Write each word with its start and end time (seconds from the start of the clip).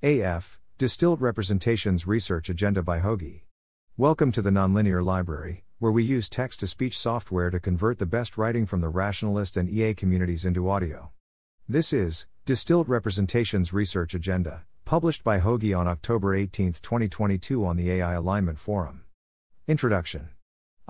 AF, 0.00 0.60
Distilled 0.78 1.20
Representations 1.20 2.06
Research 2.06 2.48
Agenda 2.48 2.84
by 2.84 3.00
Hoagy. 3.00 3.42
Welcome 3.96 4.30
to 4.30 4.40
the 4.40 4.50
Nonlinear 4.50 5.04
Library, 5.04 5.64
where 5.80 5.90
we 5.90 6.04
use 6.04 6.28
text 6.28 6.60
to 6.60 6.68
speech 6.68 6.96
software 6.96 7.50
to 7.50 7.58
convert 7.58 7.98
the 7.98 8.06
best 8.06 8.38
writing 8.38 8.64
from 8.64 8.80
the 8.80 8.90
rationalist 8.90 9.56
and 9.56 9.68
EA 9.68 9.94
communities 9.94 10.44
into 10.44 10.70
audio. 10.70 11.10
This 11.68 11.92
is 11.92 12.28
Distilled 12.46 12.88
Representations 12.88 13.72
Research 13.72 14.14
Agenda, 14.14 14.66
published 14.84 15.24
by 15.24 15.40
Hoagy 15.40 15.76
on 15.76 15.88
October 15.88 16.32
18, 16.32 16.74
2022, 16.74 17.66
on 17.66 17.76
the 17.76 17.90
AI 17.90 18.12
Alignment 18.12 18.60
Forum. 18.60 19.02
Introduction 19.66 20.28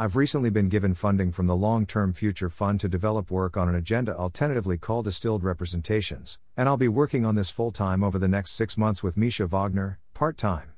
I've 0.00 0.14
recently 0.14 0.48
been 0.48 0.68
given 0.68 0.94
funding 0.94 1.32
from 1.32 1.48
the 1.48 1.56
Long 1.56 1.84
Term 1.84 2.12
Future 2.12 2.48
Fund 2.48 2.78
to 2.82 2.88
develop 2.88 3.32
work 3.32 3.56
on 3.56 3.68
an 3.68 3.74
agenda 3.74 4.16
alternatively 4.16 4.78
called 4.78 5.06
Distilled 5.06 5.42
Representations, 5.42 6.38
and 6.56 6.68
I'll 6.68 6.76
be 6.76 6.86
working 6.86 7.26
on 7.26 7.34
this 7.34 7.50
full 7.50 7.72
time 7.72 8.04
over 8.04 8.16
the 8.16 8.28
next 8.28 8.52
six 8.52 8.78
months 8.78 9.02
with 9.02 9.16
Misha 9.16 9.48
Wagner, 9.48 9.98
part 10.14 10.36
time. 10.36 10.74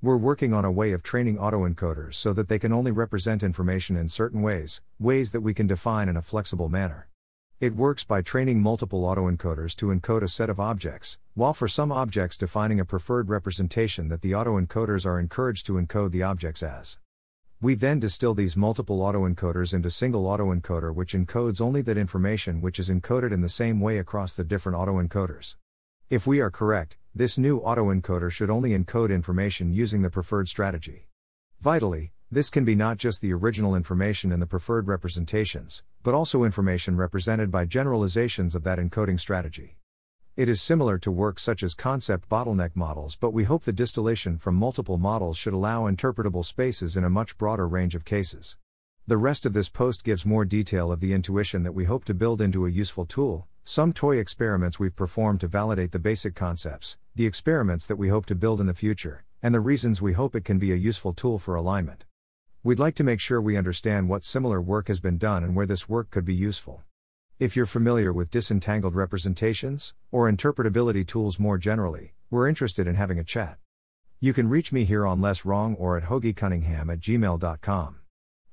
We're 0.00 0.16
working 0.16 0.54
on 0.54 0.64
a 0.64 0.70
way 0.70 0.92
of 0.92 1.02
training 1.02 1.36
autoencoders 1.36 2.14
so 2.14 2.32
that 2.32 2.48
they 2.48 2.60
can 2.60 2.72
only 2.72 2.92
represent 2.92 3.42
information 3.42 3.96
in 3.96 4.06
certain 4.06 4.40
ways, 4.40 4.82
ways 5.00 5.32
that 5.32 5.40
we 5.40 5.52
can 5.52 5.66
define 5.66 6.08
in 6.08 6.16
a 6.16 6.22
flexible 6.22 6.68
manner. 6.68 7.08
It 7.58 7.74
works 7.74 8.04
by 8.04 8.22
training 8.22 8.60
multiple 8.62 9.02
autoencoders 9.02 9.74
to 9.78 9.86
encode 9.86 10.22
a 10.22 10.28
set 10.28 10.48
of 10.48 10.60
objects, 10.60 11.18
while 11.34 11.54
for 11.54 11.66
some 11.66 11.90
objects 11.90 12.36
defining 12.36 12.78
a 12.78 12.84
preferred 12.84 13.30
representation 13.30 14.10
that 14.10 14.22
the 14.22 14.30
autoencoders 14.30 15.04
are 15.04 15.18
encouraged 15.18 15.66
to 15.66 15.72
encode 15.72 16.12
the 16.12 16.22
objects 16.22 16.62
as. 16.62 16.98
We 17.62 17.74
then 17.74 18.00
distill 18.00 18.32
these 18.32 18.56
multiple 18.56 19.00
autoencoders 19.00 19.74
into 19.74 19.90
single 19.90 20.24
autoencoder 20.24 20.94
which 20.94 21.12
encodes 21.12 21.60
only 21.60 21.82
that 21.82 21.98
information 21.98 22.62
which 22.62 22.78
is 22.78 22.88
encoded 22.88 23.32
in 23.32 23.42
the 23.42 23.50
same 23.50 23.80
way 23.80 23.98
across 23.98 24.32
the 24.32 24.44
different 24.44 24.78
autoencoders. 24.78 25.56
If 26.08 26.26
we 26.26 26.40
are 26.40 26.50
correct, 26.50 26.96
this 27.14 27.36
new 27.36 27.60
autoencoder 27.60 28.30
should 28.32 28.48
only 28.48 28.70
encode 28.70 29.10
information 29.10 29.74
using 29.74 30.00
the 30.00 30.08
preferred 30.08 30.48
strategy. 30.48 31.08
Vitally, 31.60 32.12
this 32.30 32.48
can 32.48 32.64
be 32.64 32.74
not 32.74 32.96
just 32.96 33.20
the 33.20 33.34
original 33.34 33.74
information 33.74 34.32
in 34.32 34.40
the 34.40 34.46
preferred 34.46 34.88
representations, 34.88 35.82
but 36.02 36.14
also 36.14 36.44
information 36.44 36.96
represented 36.96 37.50
by 37.50 37.66
generalizations 37.66 38.54
of 38.54 38.64
that 38.64 38.78
encoding 38.78 39.20
strategy. 39.20 39.76
It 40.36 40.48
is 40.48 40.62
similar 40.62 40.96
to 40.98 41.10
work 41.10 41.40
such 41.40 41.62
as 41.64 41.74
concept 41.74 42.28
bottleneck 42.28 42.76
models, 42.76 43.16
but 43.16 43.32
we 43.32 43.44
hope 43.44 43.64
the 43.64 43.72
distillation 43.72 44.38
from 44.38 44.54
multiple 44.54 44.96
models 44.96 45.36
should 45.36 45.52
allow 45.52 45.90
interpretable 45.90 46.44
spaces 46.44 46.96
in 46.96 47.02
a 47.02 47.10
much 47.10 47.36
broader 47.36 47.66
range 47.66 47.96
of 47.96 48.04
cases. 48.04 48.56
The 49.08 49.16
rest 49.16 49.44
of 49.44 49.54
this 49.54 49.68
post 49.68 50.04
gives 50.04 50.24
more 50.24 50.44
detail 50.44 50.92
of 50.92 51.00
the 51.00 51.12
intuition 51.14 51.64
that 51.64 51.74
we 51.74 51.84
hope 51.84 52.04
to 52.04 52.14
build 52.14 52.40
into 52.40 52.64
a 52.64 52.70
useful 52.70 53.06
tool, 53.06 53.48
some 53.64 53.92
toy 53.92 54.18
experiments 54.18 54.78
we've 54.78 54.94
performed 54.94 55.40
to 55.40 55.48
validate 55.48 55.90
the 55.90 55.98
basic 55.98 56.36
concepts, 56.36 56.96
the 57.16 57.26
experiments 57.26 57.84
that 57.86 57.96
we 57.96 58.08
hope 58.08 58.26
to 58.26 58.36
build 58.36 58.60
in 58.60 58.68
the 58.68 58.72
future, 58.72 59.24
and 59.42 59.52
the 59.52 59.60
reasons 59.60 60.00
we 60.00 60.12
hope 60.12 60.36
it 60.36 60.44
can 60.44 60.60
be 60.60 60.70
a 60.70 60.76
useful 60.76 61.12
tool 61.12 61.40
for 61.40 61.56
alignment. 61.56 62.04
We'd 62.62 62.78
like 62.78 62.94
to 62.94 63.04
make 63.04 63.20
sure 63.20 63.40
we 63.40 63.56
understand 63.56 64.08
what 64.08 64.22
similar 64.22 64.60
work 64.60 64.86
has 64.86 65.00
been 65.00 65.18
done 65.18 65.42
and 65.42 65.56
where 65.56 65.66
this 65.66 65.88
work 65.88 66.10
could 66.10 66.24
be 66.24 66.34
useful. 66.34 66.84
If 67.40 67.56
you're 67.56 67.64
familiar 67.64 68.12
with 68.12 68.30
disentangled 68.30 68.94
representations, 68.94 69.94
or 70.10 70.30
interpretability 70.30 71.06
tools 71.06 71.38
more 71.38 71.56
generally, 71.56 72.12
we're 72.28 72.46
interested 72.46 72.86
in 72.86 72.96
having 72.96 73.18
a 73.18 73.24
chat. 73.24 73.56
You 74.20 74.34
can 74.34 74.50
reach 74.50 74.72
me 74.72 74.84
here 74.84 75.06
on 75.06 75.22
Less 75.22 75.46
Wrong 75.46 75.74
or 75.76 75.96
at 75.96 76.02
hoagycunningham 76.02 76.92
at 76.92 77.00
gmail.com. 77.00 77.96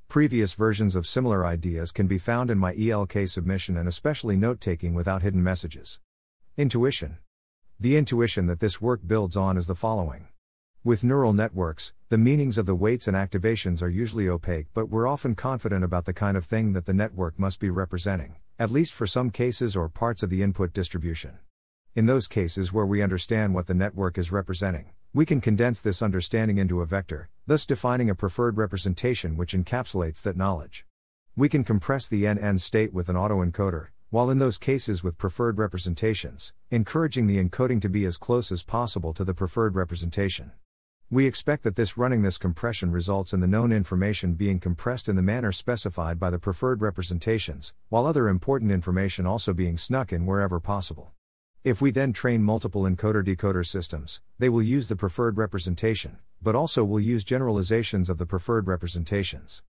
Previous 0.08 0.54
versions 0.54 0.96
of 0.96 1.06
similar 1.06 1.46
ideas 1.46 1.92
can 1.92 2.08
be 2.08 2.18
found 2.18 2.50
in 2.50 2.58
my 2.58 2.74
ELK 2.76 3.28
submission 3.28 3.76
and 3.76 3.90
especially 3.90 4.38
note 4.38 4.62
taking 4.62 4.94
without 4.94 5.22
hidden 5.22 5.44
messages. 5.44 6.00
Intuition. 6.56 7.18
The 7.78 7.98
intuition 7.98 8.48
that 8.48 8.62
this 8.62 8.80
work 8.80 9.02
builds 9.06 9.36
on 9.36 9.58
is 9.58 9.68
the 9.68 9.76
following. 9.76 10.30
With 10.86 11.04
neural 11.04 11.34
networks, 11.34 11.92
the 12.08 12.18
meanings 12.18 12.58
of 12.58 12.66
the 12.66 12.74
weights 12.74 13.10
and 13.10 13.18
activations 13.18 13.82
are 13.82 13.90
usually 13.90 14.30
opaque, 14.30 14.68
but 14.74 14.88
we're 14.88 15.10
often 15.10 15.36
confident 15.36 15.84
about 15.84 16.06
the 16.06 16.14
kind 16.14 16.38
of 16.38 16.46
thing 16.46 16.72
that 16.72 16.86
the 16.86 16.94
network 16.94 17.38
must 17.38 17.60
be 17.60 17.70
representing 17.70 18.38
at 18.60 18.72
least 18.72 18.92
for 18.94 19.06
some 19.06 19.30
cases 19.30 19.76
or 19.76 19.88
parts 19.88 20.23
of 20.23 20.32
the 20.32 20.42
input 20.42 20.73
distribution. 20.73 21.38
In 21.94 22.08
those 22.08 22.28
cases 22.28 22.73
where 22.73 22.86
we 22.86 23.04
understand 23.04 23.54
what 23.54 23.68
the 23.68 23.73
network 23.76 24.18
is 24.18 24.32
representing, 24.32 24.92
we 25.14 25.26
can 25.26 25.42
condense 25.42 25.80
this 25.80 26.02
understanding 26.02 26.58
into 26.58 26.82
a 26.82 26.86
vector, 26.86 27.30
thus 27.46 27.66
defining 27.66 28.10
a 28.10 28.16
preferred 28.16 28.58
representation 28.58 29.38
which 29.38 29.54
encapsulates 29.54 30.22
that 30.23 30.38
knowledge. 30.38 30.86
We 31.36 31.50
can 31.50 31.64
compress 31.64 32.08
the 32.08 32.23
NN 32.23 32.60
state 32.60 32.94
with 32.94 33.10
an 33.10 33.16
autoencoder, 33.16 33.90
while 34.10 34.30
in 34.30 34.40
those 34.40 34.58
cases 34.58 35.04
with 35.04 35.17
preferred 35.17 35.60
representations, 35.60 36.54
encouraging 36.72 37.28
the 37.28 37.44
encoding 37.44 37.80
to 37.82 37.90
be 37.90 38.06
as 38.06 38.17
close 38.17 38.52
as 38.52 38.64
possible 38.64 39.14
to 39.14 39.23
the 39.23 39.34
preferred 39.34 39.76
representation. 39.76 40.52
We 41.10 41.26
expect 41.26 41.64
that 41.64 41.78
this 41.78 41.98
running 41.98 42.23
this 42.23 42.38
compression 42.38 42.92
results 42.92 43.32
in 43.32 43.40
the 43.40 43.48
known 43.48 43.72
information 43.72 44.34
being 44.34 44.60
compressed 44.60 45.08
in 45.08 45.16
the 45.16 45.22
manner 45.22 45.54
specified 45.54 46.20
by 46.20 46.30
the 46.30 46.38
preferred 46.38 46.82
representations, 46.82 47.73
while 47.88 48.06
other 48.06 48.28
important 48.28 48.73
information 48.73 49.26
also 49.26 49.54
being 49.54 49.78
snuck 49.78 50.12
in 50.12 50.26
wherever 50.26 50.60
possible. 50.60 51.14
If 51.64 51.82
we 51.82 51.92
then 51.92 52.12
train 52.12 52.44
multiple 52.44 52.82
encoder 52.82 53.23
decoder 53.23 53.66
systems, 53.66 54.22
they 54.38 54.50
will 54.50 54.62
use 54.62 54.90
the 54.90 54.98
preferred 54.98 55.38
representation, 55.38 56.17
but 56.42 56.56
also 56.56 56.84
will 56.84 57.00
use 57.00 57.23
generalizations 57.23 58.10
of 58.10 58.17
the 58.17 58.26
preferred 58.26 58.67
representations. 58.67 59.64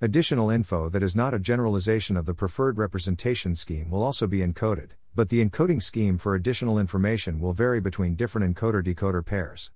Additional 0.00 0.48
info 0.48 0.88
that 0.90 1.02
is 1.02 1.16
not 1.16 1.34
a 1.34 1.40
generalization 1.40 2.16
of 2.16 2.24
the 2.24 2.34
preferred 2.34 2.78
representation 2.78 3.56
scheme 3.56 3.90
will 3.90 4.04
also 4.04 4.28
be 4.28 4.46
encoded, 4.46 4.90
but 5.12 5.28
the 5.28 5.44
encoding 5.44 5.82
scheme 5.82 6.18
for 6.18 6.36
additional 6.36 6.78
information 6.78 7.40
will 7.40 7.52
vary 7.52 7.80
between 7.80 8.14
different 8.14 8.54
encoder 8.54 8.80
decoder 8.80 9.26
pairs. 9.26 9.72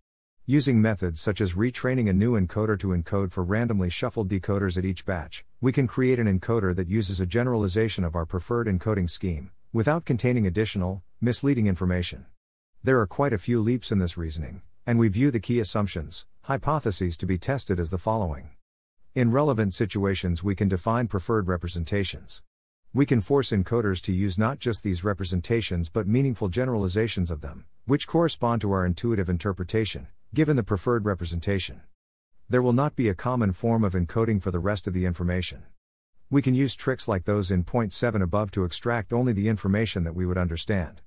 Using 0.50 0.80
methods 0.80 1.20
such 1.20 1.42
as 1.42 1.52
retraining 1.52 2.08
a 2.08 2.14
new 2.14 2.32
encoder 2.32 2.80
to 2.80 2.96
encode 2.96 3.32
for 3.32 3.44
randomly 3.44 3.90
shuffled 3.90 4.30
decoders 4.30 4.78
at 4.78 4.84
each 4.86 5.04
batch, 5.04 5.44
we 5.60 5.72
can 5.72 5.86
create 5.86 6.18
an 6.18 6.26
encoder 6.26 6.74
that 6.74 6.88
uses 6.88 7.20
a 7.20 7.26
generalization 7.26 8.02
of 8.02 8.16
our 8.16 8.24
preferred 8.24 8.66
encoding 8.66 9.10
scheme, 9.10 9.50
without 9.74 10.06
containing 10.06 10.46
additional, 10.46 11.02
misleading 11.20 11.66
information. 11.66 12.24
There 12.82 12.98
are 12.98 13.06
quite 13.06 13.34
a 13.34 13.36
few 13.36 13.60
leaps 13.60 13.92
in 13.92 13.98
this 13.98 14.16
reasoning, 14.16 14.62
and 14.86 14.98
we 14.98 15.08
view 15.08 15.30
the 15.30 15.38
key 15.38 15.60
assumptions, 15.60 16.24
hypotheses 16.44 17.18
to 17.18 17.26
be 17.26 17.36
tested 17.36 17.78
as 17.78 17.90
the 17.90 17.98
following. 17.98 18.48
In 19.14 19.30
relevant 19.30 19.74
situations, 19.74 20.42
we 20.42 20.54
can 20.54 20.66
define 20.66 21.08
preferred 21.08 21.46
representations. 21.46 22.42
We 22.94 23.04
can 23.04 23.20
force 23.20 23.50
encoders 23.50 24.00
to 24.04 24.14
use 24.14 24.38
not 24.38 24.60
just 24.60 24.82
these 24.82 25.04
representations 25.04 25.90
but 25.90 26.08
meaningful 26.08 26.48
generalizations 26.48 27.30
of 27.30 27.42
them, 27.42 27.66
which 27.84 28.06
correspond 28.06 28.62
to 28.62 28.72
our 28.72 28.86
intuitive 28.86 29.28
interpretation, 29.28 30.06
given 30.34 30.56
the 30.56 30.62
preferred 30.62 31.06
representation. 31.06 31.80
There 32.50 32.62
will 32.62 32.72
not 32.72 32.94
be 32.94 33.08
a 33.08 33.14
common 33.14 33.52
form 33.52 33.82
of 33.82 33.94
encoding 33.94 34.42
for 34.42 34.50
the 34.50 34.58
rest 34.58 34.86
of 34.86 34.92
the 34.92 35.06
information. 35.06 35.64
We 36.30 36.42
can 36.42 36.54
use 36.54 36.74
tricks 36.74 37.08
like 37.08 37.24
those 37.24 37.50
in 37.50 37.64
point 37.64 37.92
7 37.92 38.20
above 38.20 38.50
to 38.50 38.64
extract 38.64 39.12
only 39.12 39.32
the 39.32 39.48
information 39.48 40.04
that 40.04 40.14
we 40.14 40.26
would 40.26 40.36
understand. 40.36 41.00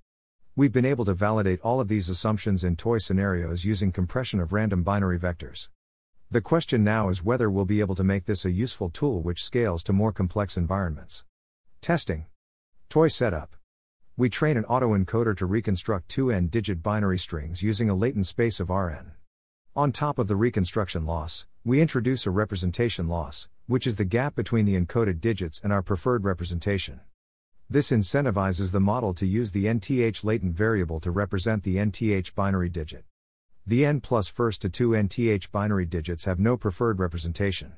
We've 0.56 0.72
been 0.72 0.86
able 0.86 1.06
to 1.06 1.14
validate 1.14 1.62
all 1.62 1.80
of 1.80 1.88
these 1.88 2.09
assumptions 2.09 2.64
in 2.64 2.76
toy 2.76 2.98
scenarios 2.98 3.64
using 3.64 3.92
compression 3.92 4.40
of 4.40 4.52
random 4.52 4.82
binary 4.82 5.20
vectors. 5.20 5.70
The 6.32 6.42
question 6.42 6.84
now 6.84 7.09
is 7.09 7.24
whether 7.24 7.50
we'll 7.50 7.66
be 7.66 7.82
able 7.82 7.96
to 7.96 8.03
make 8.03 8.26
this 8.26 8.46
a 8.46 8.52
useful 8.52 8.90
tool 8.90 9.22
which 9.22 9.44
scales 9.44 9.84
to 9.84 9.94
more 9.94 10.12
complex 10.12 10.58
environments. 10.58 11.26
Testing. 11.82 12.26
Toy 12.90 13.08
setup. 13.08 13.61
We 14.18 14.30
train 14.30 14.58
an 14.58 14.66
autoencoder 14.66 15.38
to 15.38 15.46
reconstruct 15.46 16.10
two 16.10 16.32
n 16.32 16.48
digit 16.48 16.84
binary 16.84 17.18
strings 17.18 17.64
using 17.64 17.90
a 17.90 17.96
latent 17.96 18.28
space 18.28 18.60
of 18.60 18.70
Rn. 18.70 19.14
On 19.74 19.94
top 19.94 20.20
of 20.20 20.28
the 20.28 20.36
reconstruction 20.36 21.06
loss, 21.06 21.48
we 21.64 21.80
introduce 21.80 22.26
a 22.26 22.30
representation 22.30 23.08
loss, 23.08 23.48
which 23.68 23.88
is 23.88 23.96
the 23.96 24.04
gap 24.04 24.36
between 24.36 24.66
the 24.66 24.78
encoded 24.78 25.22
digits 25.22 25.62
and 25.64 25.72
our 25.72 25.82
preferred 25.82 26.26
representation. 26.26 27.00
This 27.70 27.90
incentivizes 27.90 28.74
the 28.74 28.82
model 28.82 29.14
to 29.14 29.26
use 29.26 29.54
the 29.54 29.70
nth 29.70 30.26
latent 30.26 30.56
variable 30.56 31.00
to 31.00 31.10
represent 31.10 31.64
the 31.64 31.80
nth 31.80 32.36
binary 32.36 32.68
digit. 32.68 33.06
The 33.66 33.86
n 33.86 34.02
plus 34.02 34.28
first 34.28 34.62
to 34.64 34.70
two 34.70 34.94
nth 34.94 35.52
binary 35.53 35.85
digits 35.85 36.26
have 36.26 36.38
no 36.38 36.58
preferred 36.58 37.00
representation. 37.00 37.78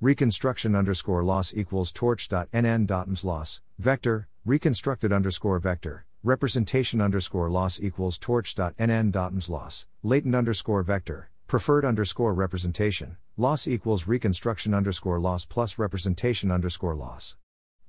Reconstruction 0.00 0.76
underscore 0.76 1.24
loss 1.24 1.52
equals 1.52 1.90
torch.nn.ms 1.90 3.24
loss, 3.24 3.60
vector, 3.80 4.28
reconstructed 4.44 5.12
underscore 5.12 5.58
vector, 5.58 6.06
representation 6.22 7.00
underscore 7.00 7.50
loss 7.50 7.80
equals 7.80 8.16
torch.nn.ms 8.16 9.50
loss, 9.50 9.86
latent 10.04 10.36
underscore 10.36 10.84
vector, 10.84 11.30
preferred 11.48 11.84
underscore 11.84 12.32
representation, 12.32 13.16
loss 13.36 13.66
equals 13.66 14.06
reconstruction 14.06 14.72
underscore 14.72 15.18
loss 15.18 15.44
plus 15.44 15.78
representation 15.80 16.52
underscore 16.52 16.94
loss. 16.94 17.36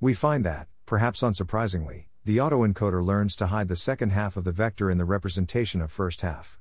We 0.00 0.12
find 0.12 0.44
that, 0.44 0.66
perhaps 0.86 1.20
unsurprisingly, 1.20 2.06
the 2.24 2.38
autoencoder 2.38 3.06
learns 3.06 3.36
to 3.36 3.46
hide 3.46 3.68
the 3.68 3.76
second 3.76 4.10
half 4.10 4.36
of 4.36 4.42
the 4.42 4.50
vector 4.50 4.90
in 4.90 4.98
the 4.98 5.04
representation 5.04 5.80
of 5.80 5.92
first 5.92 6.22
half. 6.22 6.58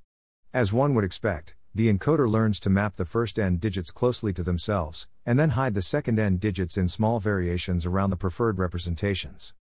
As 0.53 0.71
one 0.71 0.93
would 0.93 1.03
expect, 1.03 1.55
the 1.75 1.91
encoder 1.91 2.29
learns 2.29 2.59
to 2.59 2.69
map 2.69 2.95
the 2.95 3.05
first 3.05 3.37
n 3.37 3.57
digits 3.57 3.91
closely 3.91 4.33
to 4.33 4.43
themselves, 4.43 5.07
and 5.25 5.39
then 5.39 5.51
hide 5.51 5.75
the 5.75 5.81
second 5.81 6.19
n 6.19 6.37
digits 6.37 6.77
in 6.77 6.87
small 6.87 7.19
variations 7.19 7.85
around 7.85 8.09
the 8.09 8.17
preferred 8.17 8.57
representations. 8.57 9.53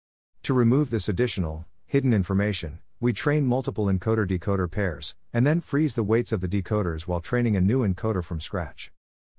To 0.43 0.53
remove 0.53 0.89
this 0.89 1.09
additional, 1.09 1.65
hidden 1.85 2.13
information, 2.13 2.79
we 2.99 3.13
train 3.13 3.45
multiple 3.45 3.85
encoder 3.85 4.25
decoder 4.27 4.71
pairs, 4.71 5.15
and 5.33 5.45
then 5.45 5.61
freeze 5.61 5.95
the 5.95 6.03
weights 6.03 6.31
of 6.31 6.41
the 6.41 6.47
decoders 6.47 7.07
while 7.07 7.19
training 7.19 7.55
a 7.55 7.61
new 7.61 7.85
encoder 7.87 8.23
from 8.23 8.39
scratch. 8.39 8.91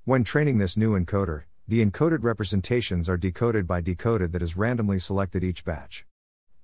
When 0.04 0.22
training 0.22 0.58
this 0.58 0.76
new 0.76 0.98
encoder, 0.98 1.44
the 1.66 1.84
encoded 1.84 2.22
representations 2.22 3.08
are 3.08 3.16
decoded 3.16 3.66
by 3.66 3.80
decoded 3.80 4.32
that 4.32 4.42
is 4.42 4.56
randomly 4.56 4.98
selected 4.98 5.42
each 5.42 5.64
batch. 5.64 6.06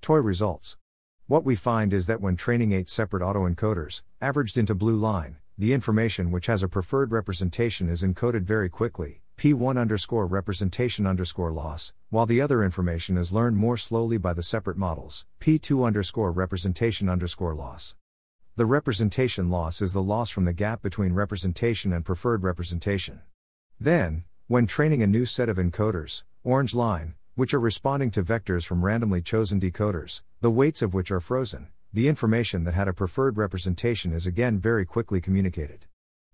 Toy 0.01 0.17
results. 0.17 0.77
What 1.27 1.43
we 1.43 1.55
find 1.55 1.91
is 1.91 2.05
that 2.05 2.21
when 2.21 2.35
training 2.35 2.71
eight 2.71 2.87
separate 2.87 3.23
autoencoders, 3.23 4.03
averaged 4.21 4.57
into 4.57 4.73
blue 4.73 4.95
line, 4.95 5.37
the 5.57 5.71
information 5.71 6.31
which 6.31 6.47
has 6.47 6.63
a 6.63 6.67
preferred 6.67 7.13
representation 7.13 7.87
is 7.87 8.03
encoded 8.03 8.43
very 8.43 8.67
quickly, 8.67 9.21
P1 9.37 9.77
underscore 9.77 10.27
representation 10.27 11.07
underscore 11.07 11.53
loss, 11.53 11.93
while 12.09 12.25
the 12.25 12.41
other 12.41 12.61
information 12.61 13.17
is 13.17 13.31
learned 13.31 13.55
more 13.55 13.77
slowly 13.77 14.17
by 14.17 14.33
the 14.33 14.43
separate 14.43 14.75
models, 14.75 15.25
P2 15.39 15.85
underscore 15.85 16.33
representation 16.33 17.07
underscore 17.07 17.55
loss. 17.55 17.95
The 18.57 18.65
representation 18.65 19.49
loss 19.49 19.81
is 19.81 19.93
the 19.93 20.03
loss 20.03 20.29
from 20.29 20.43
the 20.43 20.51
gap 20.51 20.81
between 20.81 21.13
representation 21.13 21.93
and 21.93 22.03
preferred 22.03 22.43
representation. 22.43 23.21
Then, 23.79 24.25
when 24.47 24.67
training 24.67 25.03
a 25.03 25.07
new 25.07 25.25
set 25.25 25.47
of 25.47 25.55
encoders, 25.55 26.23
orange 26.43 26.75
line, 26.75 27.15
which 27.35 27.53
are 27.53 27.59
responding 27.61 28.11
to 28.11 28.23
vectors 28.23 28.65
from 28.65 28.83
randomly 28.83 29.21
chosen 29.21 29.61
decoders, 29.61 30.21
the 30.41 30.51
weights 30.51 30.81
of 30.81 30.93
which 30.93 31.11
are 31.11 31.21
frozen, 31.21 31.67
the 31.95 32.09
information 32.09 32.65
that 32.65 32.73
had 32.73 32.89
a 32.89 32.93
preferred 32.93 33.37
representation 33.37 34.11
is 34.11 34.27
again 34.27 34.59
very 34.59 34.85
quickly 34.85 35.21
communicated. 35.21 35.85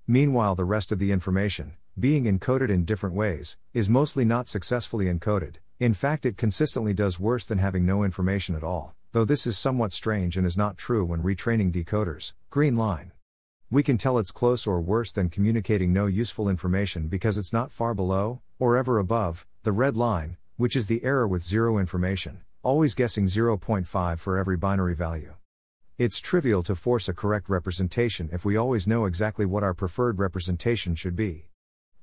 Meanwhile, 0.07 0.55
the 0.55 0.65
rest 0.65 0.91
of 0.91 0.97
the 0.97 1.11
information, 1.11 1.73
being 1.99 2.23
encoded 2.23 2.71
in 2.71 2.83
different 2.83 3.15
ways, 3.15 3.57
is 3.71 3.87
mostly 3.87 4.25
not 4.25 4.47
successfully 4.47 5.05
encoded. 5.05 5.57
In 5.79 5.93
fact, 5.93 6.25
it 6.25 6.35
consistently 6.35 6.95
does 6.95 7.19
worse 7.19 7.45
than 7.45 7.59
having 7.59 7.85
no 7.85 8.03
information 8.03 8.55
at 8.55 8.63
all, 8.63 8.95
though 9.11 9.23
this 9.23 9.45
is 9.45 9.55
somewhat 9.55 9.93
strange 9.93 10.35
and 10.35 10.47
is 10.47 10.57
not 10.57 10.77
true 10.77 11.05
when 11.05 11.21
retraining 11.21 11.71
decoders. 11.71 12.33
Green 12.49 12.75
line. 12.75 13.11
We 13.69 13.83
can 13.83 13.99
tell 13.99 14.17
it's 14.17 14.31
close 14.31 14.65
or 14.65 14.81
worse 14.81 15.11
than 15.11 15.29
communicating 15.29 15.93
no 15.93 16.07
useful 16.07 16.49
information 16.49 17.07
because 17.07 17.37
it's 17.37 17.53
not 17.53 17.71
far 17.71 17.93
below, 17.93 18.41
or 18.57 18.77
ever 18.77 18.97
above, 18.97 19.45
the 19.61 19.71
red 19.71 19.95
line, 19.95 20.37
which 20.57 20.75
is 20.75 20.87
the 20.87 21.03
error 21.03 21.27
with 21.27 21.43
zero 21.43 21.77
information, 21.77 22.41
always 22.63 22.95
guessing 22.95 23.27
0.5 23.27 24.17
for 24.17 24.39
every 24.39 24.57
binary 24.57 24.95
value. 24.95 25.35
It's 25.97 26.19
trivial 26.19 26.63
to 26.63 26.73
force 26.73 27.09
a 27.09 27.13
correct 27.13 27.49
representation 27.49 28.29
if 28.31 28.43
we 28.43 28.55
always 28.55 28.87
know 28.87 29.05
exactly 29.05 29.45
what 29.45 29.61
our 29.61 29.73
preferred 29.73 30.17
representation 30.17 30.95
should 30.95 31.15
be. 31.15 31.47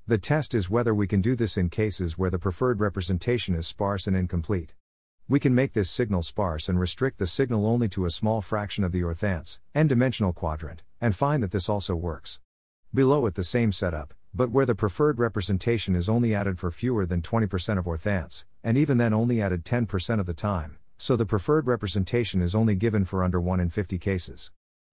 The 0.06 0.18
test 0.18 0.54
is 0.54 0.70
whether 0.70 0.94
we 0.94 1.06
can 1.06 1.20
do 1.20 1.34
this 1.34 1.56
in 1.56 1.68
cases 1.68 2.16
where 2.16 2.30
the 2.30 2.38
preferred 2.38 2.80
representation 2.80 3.54
is 3.54 3.66
sparse 3.66 4.06
and 4.06 4.16
incomplete. 4.16 4.74
We 5.26 5.40
can 5.40 5.54
make 5.54 5.72
this 5.72 5.90
signal 5.90 6.22
sparse 6.22 6.68
and 6.68 6.78
restrict 6.78 7.18
the 7.18 7.26
signal 7.26 7.66
only 7.66 7.88
to 7.88 8.04
a 8.04 8.10
small 8.10 8.40
fraction 8.40 8.84
of 8.84 8.92
the 8.92 9.02
orthants, 9.02 9.58
n-dimensional 9.74 10.32
quadrant, 10.32 10.82
and 11.00 11.16
find 11.16 11.42
that 11.42 11.50
this 11.50 11.68
also 11.68 11.94
works. 11.96 12.40
Below 12.94 13.26
it 13.26 13.34
the 13.34 13.42
same 13.42 13.72
setup, 13.72 14.14
but 14.32 14.50
where 14.50 14.66
the 14.66 14.74
preferred 14.74 15.18
representation 15.18 15.96
is 15.96 16.08
only 16.08 16.34
added 16.34 16.58
for 16.58 16.70
fewer 16.70 17.04
than 17.04 17.20
20% 17.20 17.78
of 17.78 17.86
orthants, 17.86 18.44
and 18.62 18.78
even 18.78 18.98
then 18.98 19.12
only 19.12 19.42
added 19.42 19.64
10% 19.64 20.20
of 20.20 20.26
the 20.26 20.34
time, 20.34 20.78
so 20.98 21.14
the 21.14 21.24
preferred 21.24 21.68
representation 21.68 22.42
is 22.42 22.56
only 22.56 22.74
given 22.74 23.04
for 23.04 23.22
under 23.22 23.40
1 23.40 23.60
in 23.60 23.70
50 23.70 23.98
cases. 23.98 24.50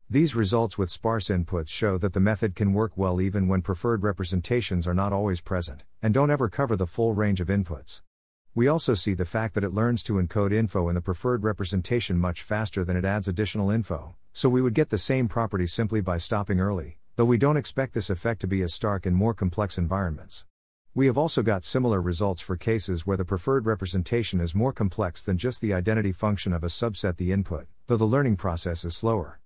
These 0.07 0.35
results 0.35 0.77
with 0.77 0.91
sparse 0.91 1.29
inputs 1.29 1.69
show 1.69 1.97
that 1.97 2.13
the 2.13 2.19
method 2.19 2.55
can 2.55 2.73
work 2.73 2.91
well 2.95 3.19
even 3.19 3.47
when 3.47 3.63
preferred 3.63 4.03
representations 4.03 4.85
are 4.85 4.93
not 4.93 5.11
always 5.11 5.41
present, 5.41 5.83
and 6.03 6.13
don't 6.13 6.29
ever 6.29 6.47
cover 6.47 6.75
the 6.75 6.85
full 6.85 7.15
range 7.15 7.41
of 7.41 7.47
inputs. 7.47 8.03
We 8.53 8.67
also 8.67 8.93
see 8.93 9.15
the 9.15 9.25
fact 9.25 9.55
that 9.55 9.63
it 9.63 9.73
learns 9.73 10.03
to 10.03 10.13
encode 10.13 10.53
info 10.53 10.89
in 10.89 10.95
the 10.95 11.01
preferred 11.01 11.43
representation 11.43 12.19
much 12.19 12.43
faster 12.43 12.85
than 12.85 12.95
it 12.95 13.03
adds 13.03 13.27
additional 13.27 13.71
info, 13.71 14.15
so 14.31 14.47
we 14.47 14.61
would 14.61 14.75
get 14.75 14.91
the 14.91 14.99
same 14.99 15.27
property 15.27 15.65
simply 15.65 16.01
by 16.01 16.19
stopping 16.19 16.59
early, 16.59 16.99
though 17.15 17.25
we 17.25 17.39
don't 17.39 17.57
expect 17.57 17.95
this 17.95 18.11
effect 18.11 18.41
to 18.41 18.47
be 18.47 18.61
as 18.61 18.75
stark 18.75 19.07
in 19.07 19.15
more 19.15 19.33
complex 19.33 19.77
environments. 19.77 20.45
We 20.97 21.07
have 21.07 21.17
also 21.17 21.43
got 21.43 21.65
similar 21.65 21.99
results 21.99 22.41
for 22.41 22.55
cases 22.55 23.05
where 23.05 23.17
the 23.17 23.25
preferred 23.25 23.65
representation 23.65 24.39
is 24.39 24.55
more 24.55 24.71
complex 24.71 25.21
than 25.23 25.37
just 25.37 25.59
the 25.59 25.73
identity 25.73 26.13
function 26.13 26.53
of 26.53 26.63
a 26.63 26.67
subset 26.67 27.17
the 27.17 27.33
input, 27.33 27.67
though 27.87 27.97
the 27.97 28.05
learning 28.05 28.37
process 28.37 28.85
is 28.85 28.95
slower. 28.95 29.41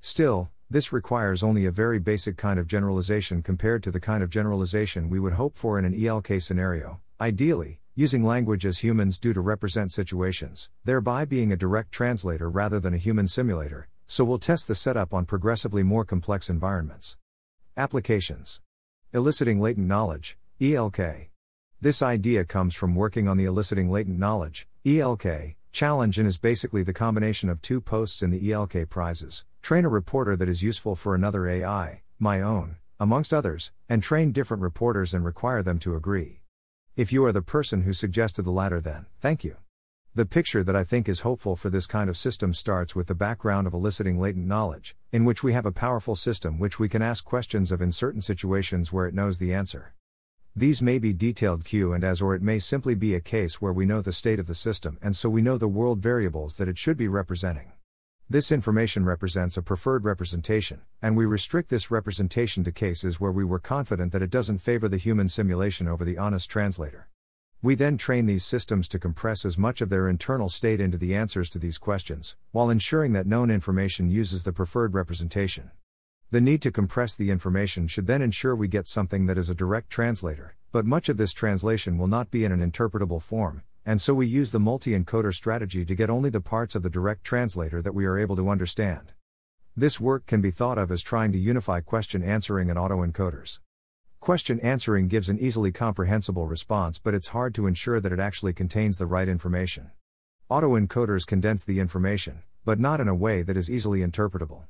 Still, 0.00 0.50
this 0.70 0.94
requires 0.94 1.42
only 1.42 1.66
a 1.66 1.70
very 1.70 1.98
basic 1.98 2.38
kind 2.38 2.58
of 2.58 2.66
generalization 2.66 3.42
compared 3.42 3.82
to 3.82 3.90
the 3.90 4.00
kind 4.00 4.22
of 4.22 4.30
generalization 4.30 5.10
we 5.10 5.20
would 5.20 5.34
hope 5.34 5.58
for 5.58 5.78
in 5.78 5.84
an 5.84 5.92
ELK 5.92 6.40
scenario, 6.40 7.02
ideally, 7.20 7.80
using 7.94 8.24
language 8.24 8.64
as 8.64 8.78
humans 8.78 9.18
do 9.18 9.34
to 9.34 9.42
represent 9.42 9.92
situations, 9.92 10.70
thereby 10.86 11.26
being 11.26 11.52
a 11.52 11.56
direct 11.56 11.92
translator 11.92 12.48
rather 12.48 12.80
than 12.80 12.94
a 12.94 12.96
human 12.96 13.28
simulator, 13.28 13.88
so 14.06 14.24
we'll 14.24 14.38
test 14.38 14.68
the 14.68 14.74
setup 14.74 15.12
on 15.12 15.26
progressively 15.26 15.82
more 15.82 16.06
complex 16.06 16.48
environments. 16.48 17.18
Applications 17.76 18.62
Eliciting 19.12 19.60
latent 19.60 19.86
knowledge, 19.86 20.38
ELK. 20.64 21.28
This 21.78 22.00
idea 22.00 22.46
comes 22.46 22.74
from 22.74 22.94
working 22.94 23.28
on 23.28 23.36
the 23.36 23.44
eliciting 23.44 23.90
latent 23.90 24.18
knowledge, 24.18 24.66
ELK, 24.86 25.56
challenge 25.72 26.18
and 26.18 26.26
is 26.26 26.38
basically 26.38 26.82
the 26.82 26.94
combination 26.94 27.50
of 27.50 27.60
two 27.60 27.82
posts 27.82 28.22
in 28.22 28.30
the 28.30 28.50
ELK 28.50 28.88
prizes 28.88 29.44
train 29.60 29.84
a 29.84 29.90
reporter 29.90 30.36
that 30.36 30.48
is 30.48 30.62
useful 30.62 30.96
for 30.96 31.14
another 31.14 31.46
AI, 31.46 32.00
my 32.18 32.40
own, 32.40 32.76
amongst 32.98 33.34
others, 33.34 33.72
and 33.90 34.02
train 34.02 34.32
different 34.32 34.62
reporters 34.62 35.12
and 35.12 35.22
require 35.22 35.62
them 35.62 35.78
to 35.78 35.96
agree. 35.96 36.40
If 36.96 37.12
you 37.12 37.26
are 37.26 37.32
the 37.32 37.42
person 37.42 37.82
who 37.82 37.92
suggested 37.92 38.44
the 38.44 38.50
latter, 38.50 38.80
then, 38.80 39.04
thank 39.20 39.44
you. 39.44 39.58
The 40.14 40.24
picture 40.24 40.64
that 40.64 40.76
I 40.76 40.84
think 40.84 41.10
is 41.10 41.20
hopeful 41.20 41.56
for 41.56 41.68
this 41.68 41.86
kind 41.86 42.08
of 42.08 42.16
system 42.16 42.54
starts 42.54 42.96
with 42.96 43.08
the 43.08 43.14
background 43.14 43.66
of 43.66 43.74
eliciting 43.74 44.18
latent 44.18 44.46
knowledge, 44.46 44.96
in 45.12 45.26
which 45.26 45.42
we 45.42 45.52
have 45.52 45.66
a 45.66 45.72
powerful 45.72 46.14
system 46.14 46.58
which 46.58 46.78
we 46.78 46.88
can 46.88 47.02
ask 47.02 47.22
questions 47.22 47.70
of 47.70 47.82
in 47.82 47.92
certain 47.92 48.22
situations 48.22 48.94
where 48.94 49.06
it 49.06 49.14
knows 49.14 49.38
the 49.38 49.52
answer. 49.52 49.94
These 50.56 50.82
may 50.82 51.00
be 51.00 51.12
detailed 51.12 51.64
Q 51.64 51.92
and 51.92 52.04
as 52.04 52.22
or 52.22 52.36
it 52.36 52.42
may 52.42 52.60
simply 52.60 52.94
be 52.94 53.16
a 53.16 53.20
case 53.20 53.60
where 53.60 53.72
we 53.72 53.84
know 53.84 54.00
the 54.00 54.12
state 54.12 54.38
of 54.38 54.46
the 54.46 54.54
system 54.54 54.98
and 55.02 55.16
so 55.16 55.28
we 55.28 55.42
know 55.42 55.58
the 55.58 55.66
world 55.66 55.98
variables 55.98 56.58
that 56.58 56.68
it 56.68 56.78
should 56.78 56.96
be 56.96 57.08
representing. 57.08 57.72
This 58.30 58.52
information 58.52 59.04
represents 59.04 59.56
a 59.56 59.62
preferred 59.62 60.04
representation, 60.04 60.82
and 61.02 61.16
we 61.16 61.26
restrict 61.26 61.70
this 61.70 61.90
representation 61.90 62.62
to 62.62 62.70
cases 62.70 63.18
where 63.18 63.32
we 63.32 63.44
were 63.44 63.58
confident 63.58 64.12
that 64.12 64.22
it 64.22 64.30
doesn't 64.30 64.58
favor 64.58 64.88
the 64.88 64.96
human 64.96 65.28
simulation 65.28 65.88
over 65.88 66.04
the 66.04 66.18
honest 66.18 66.48
translator. 66.48 67.08
We 67.60 67.74
then 67.74 67.98
train 67.98 68.26
these 68.26 68.44
systems 68.44 68.88
to 68.90 68.98
compress 69.00 69.44
as 69.44 69.58
much 69.58 69.80
of 69.80 69.88
their 69.88 70.08
internal 70.08 70.48
state 70.48 70.80
into 70.80 70.96
the 70.96 71.16
answers 71.16 71.50
to 71.50 71.58
these 71.58 71.78
questions, 71.78 72.36
while 72.52 72.70
ensuring 72.70 73.12
that 73.14 73.26
known 73.26 73.50
information 73.50 74.08
uses 74.08 74.44
the 74.44 74.52
preferred 74.52 74.94
representation. 74.94 75.72
The 76.34 76.40
need 76.40 76.62
to 76.62 76.72
compress 76.72 77.14
the 77.14 77.30
information 77.30 77.86
should 77.86 78.08
then 78.08 78.20
ensure 78.20 78.56
we 78.56 78.66
get 78.66 78.88
something 78.88 79.26
that 79.26 79.38
is 79.38 79.50
a 79.50 79.54
direct 79.54 79.88
translator, 79.88 80.56
but 80.72 80.84
much 80.84 81.08
of 81.08 81.16
this 81.16 81.32
translation 81.32 81.96
will 81.96 82.08
not 82.08 82.32
be 82.32 82.44
in 82.44 82.50
an 82.50 82.58
interpretable 82.58 83.22
form, 83.22 83.62
and 83.86 84.00
so 84.00 84.14
we 84.14 84.26
use 84.26 84.50
the 84.50 84.58
multi 84.58 84.98
encoder 84.98 85.32
strategy 85.32 85.84
to 85.84 85.94
get 85.94 86.10
only 86.10 86.30
the 86.30 86.40
parts 86.40 86.74
of 86.74 86.82
the 86.82 86.90
direct 86.90 87.22
translator 87.22 87.80
that 87.80 87.94
we 87.94 88.04
are 88.04 88.18
able 88.18 88.34
to 88.34 88.48
understand. 88.48 89.12
This 89.76 90.00
work 90.00 90.26
can 90.26 90.40
be 90.40 90.50
thought 90.50 90.76
of 90.76 90.90
as 90.90 91.02
trying 91.02 91.30
to 91.30 91.38
unify 91.38 91.78
question 91.78 92.24
answering 92.24 92.68
and 92.68 92.76
autoencoders. 92.76 93.60
Question 94.18 94.58
answering 94.58 95.06
gives 95.06 95.28
an 95.28 95.38
easily 95.38 95.70
comprehensible 95.70 96.48
response, 96.48 96.98
but 96.98 97.14
it's 97.14 97.28
hard 97.28 97.54
to 97.54 97.68
ensure 97.68 98.00
that 98.00 98.12
it 98.12 98.18
actually 98.18 98.54
contains 98.54 98.98
the 98.98 99.06
right 99.06 99.28
information. 99.28 99.92
Autoencoders 100.50 101.28
condense 101.28 101.64
the 101.64 101.78
information, 101.78 102.42
but 102.64 102.80
not 102.80 103.00
in 103.00 103.06
a 103.06 103.14
way 103.14 103.42
that 103.42 103.56
is 103.56 103.70
easily 103.70 104.00
interpretable. 104.00 104.64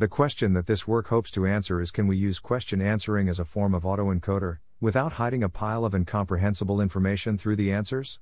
The 0.00 0.06
question 0.06 0.52
that 0.52 0.68
this 0.68 0.86
work 0.86 1.08
hopes 1.08 1.28
to 1.32 1.44
answer 1.44 1.80
is 1.80 1.90
can 1.90 2.06
we 2.06 2.16
use 2.16 2.38
question 2.38 2.80
answering 2.80 3.28
as 3.28 3.40
a 3.40 3.44
form 3.44 3.74
of 3.74 3.82
autoencoder, 3.82 4.58
without 4.80 5.14
hiding 5.14 5.42
a 5.42 5.48
pile 5.48 5.84
of 5.84 5.92
incomprehensible 5.92 6.80
information 6.80 7.36
through 7.36 7.56
the 7.56 7.72
answers? 7.72 8.20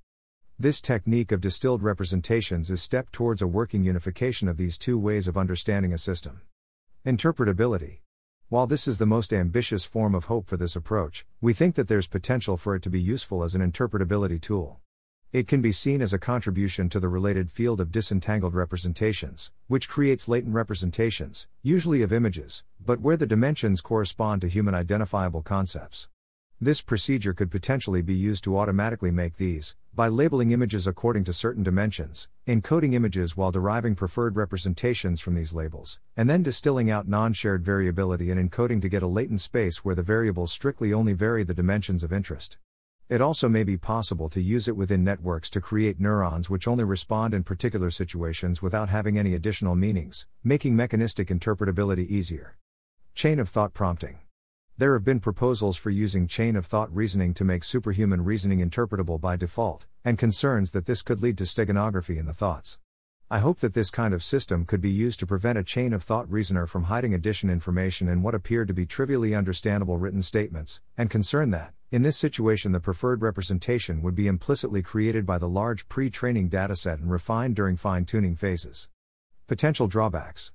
This 0.58 0.80
technique 0.80 1.32
of 1.32 1.42
distilled 1.42 1.82
representations 1.82 2.70
is 2.70 2.80
step 2.80 3.12
towards 3.12 3.42
a 3.42 3.46
working 3.46 3.84
unification 3.84 4.48
of 4.48 4.56
these 4.56 4.78
two 4.78 4.98
ways 4.98 5.28
of 5.28 5.36
understanding 5.36 5.92
a 5.92 5.98
system. 5.98 6.40
Interpretability. 7.04 7.98
While 8.48 8.66
this 8.66 8.88
is 8.88 8.96
the 8.96 9.04
most 9.04 9.30
ambitious 9.30 9.84
form 9.84 10.14
of 10.14 10.24
hope 10.24 10.46
for 10.46 10.56
this 10.56 10.76
approach, 10.76 11.26
we 11.42 11.52
think 11.52 11.74
that 11.74 11.88
there's 11.88 12.06
potential 12.06 12.56
for 12.56 12.74
it 12.74 12.82
to 12.84 12.90
be 12.90 13.02
useful 13.02 13.44
as 13.44 13.54
an 13.54 13.60
interpretability 13.60 14.40
tool. 14.40 14.80
It 15.32 15.48
can 15.48 15.60
be 15.60 15.72
seen 15.72 16.02
as 16.02 16.12
a 16.12 16.20
contribution 16.20 16.88
to 16.88 17.00
the 17.00 17.08
related 17.08 17.50
field 17.50 17.80
of 17.80 17.90
disentangled 17.90 18.54
representations, 18.54 19.50
which 19.66 19.88
creates 19.88 20.28
latent 20.28 20.54
representations, 20.54 21.48
usually 21.62 22.00
of 22.02 22.12
images, 22.12 22.62
but 22.84 23.00
where 23.00 23.16
the 23.16 23.26
dimensions 23.26 23.80
correspond 23.80 24.40
to 24.42 24.48
human 24.48 24.74
identifiable 24.74 25.42
concepts. 25.42 26.08
This 26.60 26.80
procedure 26.80 27.34
could 27.34 27.50
potentially 27.50 28.02
be 28.02 28.14
used 28.14 28.44
to 28.44 28.56
automatically 28.56 29.10
make 29.10 29.36
these, 29.36 29.74
by 29.94 30.08
labeling 30.08 30.52
images 30.52 30.86
according 30.86 31.24
to 31.24 31.32
certain 31.32 31.64
dimensions, 31.64 32.28
encoding 32.46 32.94
images 32.94 33.36
while 33.36 33.50
deriving 33.50 33.94
preferred 33.94 34.36
representations 34.36 35.20
from 35.20 35.34
these 35.34 35.52
labels, 35.52 35.98
and 36.16 36.30
then 36.30 36.42
distilling 36.42 36.88
out 36.88 37.08
non 37.08 37.32
shared 37.32 37.64
variability 37.64 38.30
and 38.30 38.40
encoding 38.40 38.80
to 38.80 38.88
get 38.88 39.02
a 39.02 39.06
latent 39.06 39.40
space 39.40 39.84
where 39.84 39.94
the 39.96 40.02
variables 40.02 40.52
strictly 40.52 40.92
only 40.92 41.12
vary 41.12 41.42
the 41.42 41.52
dimensions 41.52 42.04
of 42.04 42.12
interest. 42.12 42.56
It 43.08 43.20
also 43.20 43.48
may 43.48 43.62
be 43.62 43.76
possible 43.76 44.28
to 44.30 44.42
use 44.42 44.66
it 44.66 44.76
within 44.76 45.04
networks 45.04 45.48
to 45.50 45.60
create 45.60 46.00
neurons 46.00 46.50
which 46.50 46.66
only 46.66 46.82
respond 46.82 47.34
in 47.34 47.44
particular 47.44 47.88
situations 47.88 48.60
without 48.60 48.88
having 48.88 49.16
any 49.16 49.32
additional 49.32 49.76
meanings, 49.76 50.26
making 50.42 50.74
mechanistic 50.74 51.28
interpretability 51.28 52.08
easier. 52.08 52.56
Chain 53.14 53.38
of 53.38 53.48
thought 53.48 53.72
prompting. 53.72 54.18
There 54.76 54.94
have 54.94 55.04
been 55.04 55.20
proposals 55.20 55.76
for 55.76 55.90
using 55.90 56.26
chain 56.26 56.56
of 56.56 56.66
thought 56.66 56.92
reasoning 56.92 57.32
to 57.34 57.44
make 57.44 57.62
superhuman 57.62 58.24
reasoning 58.24 58.58
interpretable 58.58 59.20
by 59.20 59.36
default, 59.36 59.86
and 60.04 60.18
concerns 60.18 60.72
that 60.72 60.86
this 60.86 61.02
could 61.02 61.22
lead 61.22 61.38
to 61.38 61.44
steganography 61.44 62.18
in 62.18 62.26
the 62.26 62.34
thoughts. 62.34 62.80
I 63.30 63.38
hope 63.38 63.60
that 63.60 63.74
this 63.74 63.90
kind 63.90 64.14
of 64.14 64.22
system 64.24 64.64
could 64.64 64.80
be 64.80 64.90
used 64.90 65.20
to 65.20 65.26
prevent 65.26 65.58
a 65.58 65.64
chain 65.64 65.92
of 65.92 66.02
thought 66.02 66.28
reasoner 66.28 66.66
from 66.66 66.84
hiding 66.84 67.14
addition 67.14 67.50
information 67.50 68.08
in 68.08 68.22
what 68.22 68.34
appear 68.34 68.64
to 68.64 68.74
be 68.74 68.84
trivially 68.84 69.32
understandable 69.32 69.96
written 69.96 70.22
statements, 70.22 70.80
and 70.98 71.08
concern 71.08 71.50
that, 71.50 71.72
in 71.96 72.02
this 72.02 72.18
situation, 72.18 72.72
the 72.72 72.78
preferred 72.78 73.22
representation 73.22 74.02
would 74.02 74.14
be 74.14 74.26
implicitly 74.26 74.82
created 74.82 75.24
by 75.24 75.38
the 75.38 75.48
large 75.48 75.88
pre 75.88 76.10
training 76.10 76.50
dataset 76.50 77.00
and 77.00 77.10
refined 77.10 77.56
during 77.56 77.78
fine 77.78 78.04
tuning 78.04 78.36
phases. 78.36 78.90
Potential 79.46 79.86
drawbacks 79.86 80.52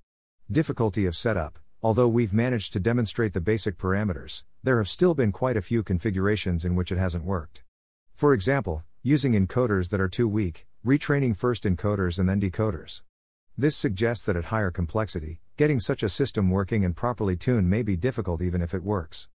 Difficulty 0.52 1.08
of 1.08 1.16
setup 1.16 1.58
Although 1.82 2.10
we've 2.10 2.32
managed 2.32 2.74
to 2.74 2.80
demonstrate 2.80 3.34
the 3.34 3.42
basic 3.42 3.80
parameters, 3.80 4.44
there 4.62 4.78
have 4.78 4.88
still 4.88 5.16
been 5.16 5.32
quite 5.32 5.58
a 5.58 5.64
few 5.64 5.82
configurations 5.82 6.64
in 6.64 6.76
which 6.76 6.92
it 6.92 7.00
hasn't 7.00 7.24
worked. 7.24 7.64
For 8.14 8.36
example, 8.36 8.84
using 9.02 9.34
encoders 9.34 9.90
that 9.90 10.00
are 10.00 10.08
too 10.08 10.28
weak, 10.28 10.68
retraining 10.86 11.36
first 11.36 11.64
encoders 11.64 12.20
and 12.20 12.30
then 12.30 12.40
decoders. 12.40 13.02
This 13.58 13.76
suggests 13.76 14.26
that 14.26 14.36
at 14.36 14.54
higher 14.54 14.70
complexity, 14.70 15.40
getting 15.58 15.80
such 15.80 16.04
a 16.04 16.10
system 16.10 16.52
working 16.52 16.86
and 16.86 16.96
properly 16.96 17.36
tuned 17.36 17.68
may 17.68 17.82
be 17.82 17.98
difficult 17.98 18.44
even 18.44 18.62
if 18.62 18.76
it 18.76 18.84
works. 18.84 19.28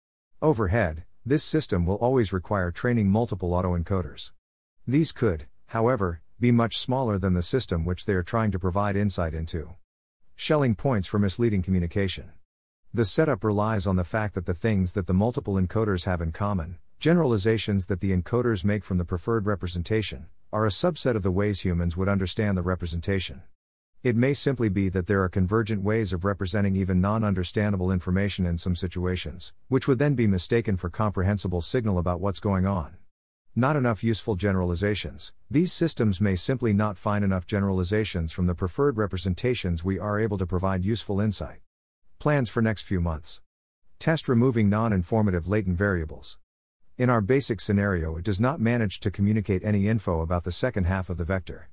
Overhead, 0.42 1.04
this 1.26 1.42
system 1.42 1.86
will 1.86 1.96
always 1.96 2.32
require 2.32 2.70
training 2.70 3.08
multiple 3.08 3.50
autoencoders. 3.50 4.32
These 4.86 5.12
could, 5.12 5.46
however, 5.68 6.20
be 6.38 6.52
much 6.52 6.76
smaller 6.76 7.18
than 7.18 7.32
the 7.32 7.42
system 7.42 7.84
which 7.84 8.04
they 8.04 8.12
are 8.12 8.22
trying 8.22 8.50
to 8.50 8.58
provide 8.58 8.96
insight 8.96 9.32
into. 9.32 9.74
Schelling 10.36 10.74
points 10.74 11.08
for 11.08 11.18
misleading 11.18 11.62
communication. 11.62 12.32
The 12.92 13.06
setup 13.06 13.42
relies 13.42 13.86
on 13.86 13.96
the 13.96 14.04
fact 14.04 14.34
that 14.34 14.44
the 14.44 14.52
things 14.52 14.92
that 14.92 15.06
the 15.06 15.14
multiple 15.14 15.54
encoders 15.54 16.04
have 16.04 16.20
in 16.20 16.32
common, 16.32 16.78
generalizations 17.00 17.86
that 17.86 18.00
the 18.00 18.14
encoders 18.14 18.64
make 18.64 18.84
from 18.84 18.98
the 18.98 19.04
preferred 19.04 19.46
representation, 19.46 20.26
are 20.52 20.66
a 20.66 20.70
subset 20.70 21.16
of 21.16 21.22
the 21.22 21.30
ways 21.30 21.62
humans 21.62 21.96
would 21.96 22.08
understand 22.08 22.58
the 22.58 22.62
representation. 22.62 23.42
It 24.04 24.16
may 24.16 24.34
simply 24.34 24.68
be 24.68 24.90
that 24.90 25.06
there 25.06 25.22
are 25.22 25.30
convergent 25.30 25.82
ways 25.82 26.12
of 26.12 26.26
representing 26.26 26.76
even 26.76 27.00
non 27.00 27.24
understandable 27.24 27.90
information 27.90 28.44
in 28.44 28.58
some 28.58 28.76
situations, 28.76 29.54
which 29.68 29.88
would 29.88 29.98
then 29.98 30.14
be 30.14 30.26
mistaken 30.26 30.76
for 30.76 30.90
comprehensible 30.90 31.62
signal 31.62 31.96
about 31.96 32.20
what's 32.20 32.38
going 32.38 32.66
on. 32.66 32.98
Not 33.56 33.76
enough 33.76 34.04
useful 34.04 34.36
generalizations. 34.36 35.32
These 35.50 35.72
systems 35.72 36.20
may 36.20 36.36
simply 36.36 36.74
not 36.74 36.98
find 36.98 37.24
enough 37.24 37.46
generalizations 37.46 38.30
from 38.30 38.46
the 38.46 38.54
preferred 38.54 38.98
representations 38.98 39.82
we 39.82 39.98
are 39.98 40.20
able 40.20 40.36
to 40.36 40.44
provide 40.44 40.84
useful 40.84 41.18
insight. 41.18 41.60
Plans 42.18 42.50
for 42.50 42.60
next 42.60 42.82
few 42.82 43.00
months. 43.00 43.40
Test 43.98 44.28
removing 44.28 44.68
non 44.68 44.92
informative 44.92 45.48
latent 45.48 45.78
variables. 45.78 46.36
In 46.98 47.08
our 47.08 47.22
basic 47.22 47.58
scenario, 47.58 48.18
it 48.18 48.24
does 48.26 48.38
not 48.38 48.60
manage 48.60 49.00
to 49.00 49.10
communicate 49.10 49.64
any 49.64 49.88
info 49.88 50.20
about 50.20 50.44
the 50.44 50.52
second 50.52 50.84
half 50.84 51.08
of 51.08 51.16
the 51.16 51.24
vector 51.24 51.70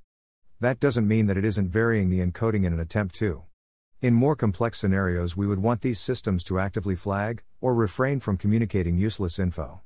that 0.62 0.80
doesn't 0.80 1.08
mean 1.08 1.26
that 1.26 1.38
it 1.38 1.44
isn't 1.44 1.70
varying 1.70 2.12
the 2.12 2.20
encoding 2.20 2.66
in 2.66 2.72
an 2.72 2.80
attempt 2.80 3.16
to. 3.16 3.44
In 4.00 4.14
more 4.14 4.36
complex 4.36 4.78
scenarios, 4.78 5.36
we 5.36 5.48
would 5.48 5.58
want 5.58 5.82
these 5.82 6.00
systems 6.00 6.44
to 6.44 6.60
actively 6.60 6.96
flag, 6.96 7.42
or 7.60 7.74
refrain 7.74 8.20
from 8.20 8.38
communicating 8.38 8.96
useless 8.96 9.40
info. 9.40 9.82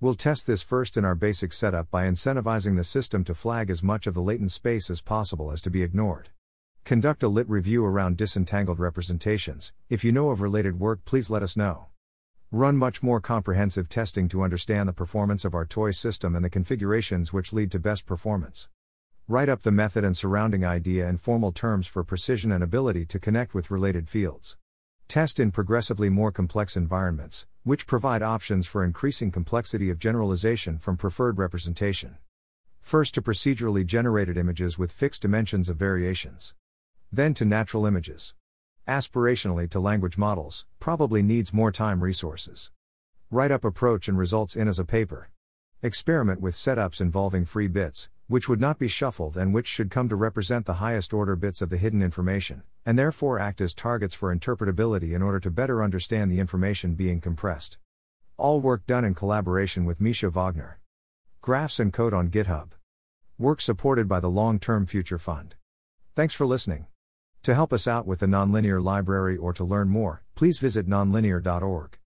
We'll 0.00 0.14
test 0.14 0.46
this 0.46 0.62
first 0.62 0.96
in 0.96 1.04
our 1.04 1.14
basic 1.14 1.52
setup 1.52 1.90
by 1.90 2.06
incentivizing 2.06 2.76
the 2.76 2.84
system 2.84 3.24
to 3.24 3.34
flag 3.34 3.68
as 3.68 3.82
much 3.82 4.06
of 4.06 4.14
the 4.14 4.22
latent 4.22 4.52
space 4.52 4.88
as 4.88 5.02
possible 5.02 5.52
as 5.52 5.60
to 5.62 5.70
be 5.70 5.82
ignored. 5.82 6.30
Conduct 6.84 7.22
a 7.22 7.28
lit 7.28 7.48
review 7.50 7.84
around 7.84 8.16
disentangled 8.16 8.78
representations. 8.78 9.74
If 9.90 10.02
you 10.02 10.12
know 10.12 10.30
of 10.30 10.40
related 10.40 10.80
work, 10.80 11.04
please 11.04 11.28
let 11.28 11.42
us 11.42 11.58
know. 11.58 11.88
Run 12.50 12.78
much 12.78 13.02
more 13.02 13.20
comprehensive 13.20 13.90
testing 13.90 14.28
to 14.28 14.42
understand 14.42 14.88
the 14.88 14.94
performance 14.94 15.44
of 15.44 15.54
our 15.54 15.66
toy 15.66 15.90
system 15.90 16.34
and 16.34 16.42
the 16.42 16.48
configurations 16.48 17.34
which 17.34 17.52
lead 17.52 17.70
to 17.72 17.78
best 17.78 18.06
performance. 18.06 18.70
Write 19.28 19.48
up 19.48 19.62
the 19.62 19.72
method 19.72 20.04
and 20.04 20.16
surrounding 20.16 20.64
idea 20.64 21.08
in 21.08 21.16
formal 21.16 21.50
terms 21.50 21.88
for 21.88 22.04
precision 22.04 22.52
and 22.52 22.62
ability 22.62 23.04
to 23.06 23.18
connect 23.18 23.54
with 23.54 23.72
related 23.72 24.08
fields. 24.08 24.56
Test 25.08 25.40
in 25.40 25.50
progressively 25.50 26.08
more 26.08 26.30
complex 26.30 26.76
environments, 26.76 27.44
which 27.64 27.88
provide 27.88 28.22
options 28.22 28.68
for 28.68 28.84
increasing 28.84 29.32
complexity 29.32 29.90
of 29.90 29.98
generalization 29.98 30.78
from 30.78 30.96
preferred 30.96 31.38
representation. 31.38 32.18
First 32.80 33.14
to 33.14 33.22
procedurally 33.22 33.84
generated 33.84 34.36
images 34.36 34.78
with 34.78 34.92
fixed 34.92 35.22
dimensions 35.22 35.68
of 35.68 35.76
variations. 35.76 36.54
Then 37.10 37.34
to 37.34 37.44
natural 37.44 37.84
images. 37.84 38.36
Aspirationally 38.86 39.68
to 39.70 39.80
language 39.80 40.16
models, 40.16 40.66
probably 40.78 41.20
needs 41.20 41.52
more 41.52 41.72
time 41.72 42.00
resources. 42.00 42.70
Write 43.32 43.50
up 43.50 43.64
approach 43.64 44.06
and 44.06 44.16
results 44.16 44.54
in 44.54 44.68
as 44.68 44.78
a 44.78 44.84
paper. 44.84 45.30
Experiment 45.82 46.40
with 46.40 46.54
setups 46.54 47.00
involving 47.00 47.44
free 47.44 47.66
bits, 47.66 48.08
which 48.28 48.48
would 48.48 48.60
not 48.60 48.78
be 48.78 48.88
shuffled 48.88 49.36
and 49.36 49.54
which 49.54 49.66
should 49.66 49.90
come 49.90 50.08
to 50.08 50.16
represent 50.16 50.66
the 50.66 50.74
highest 50.74 51.12
order 51.12 51.36
bits 51.36 51.62
of 51.62 51.70
the 51.70 51.76
hidden 51.76 52.02
information, 52.02 52.62
and 52.84 52.98
therefore 52.98 53.38
act 53.38 53.60
as 53.60 53.74
targets 53.74 54.14
for 54.14 54.34
interpretability 54.34 55.14
in 55.14 55.22
order 55.22 55.38
to 55.38 55.50
better 55.50 55.82
understand 55.82 56.30
the 56.30 56.40
information 56.40 56.94
being 56.94 57.20
compressed. 57.20 57.78
All 58.36 58.60
work 58.60 58.86
done 58.86 59.04
in 59.04 59.14
collaboration 59.14 59.84
with 59.84 60.00
Misha 60.00 60.28
Wagner. 60.28 60.80
Graphs 61.40 61.78
and 61.78 61.92
code 61.92 62.12
on 62.12 62.28
GitHub. 62.28 62.70
Work 63.38 63.60
supported 63.60 64.08
by 64.08 64.20
the 64.20 64.30
Long 64.30 64.58
Term 64.58 64.86
Future 64.86 65.18
Fund. 65.18 65.54
Thanks 66.14 66.34
for 66.34 66.46
listening. 66.46 66.86
To 67.44 67.54
help 67.54 67.72
us 67.72 67.86
out 67.86 68.06
with 68.06 68.18
the 68.18 68.26
Nonlinear 68.26 68.82
Library 68.82 69.36
or 69.36 69.52
to 69.52 69.62
learn 69.62 69.88
more, 69.88 70.24
please 70.34 70.58
visit 70.58 70.88
nonlinear.org. 70.88 71.98